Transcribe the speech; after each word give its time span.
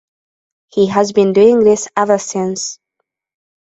He 0.69 0.87
has 0.87 1.11
been 1.11 1.31
doing 1.31 1.59
this 1.63 1.87
ever 1.95 2.17
since. 2.17 2.79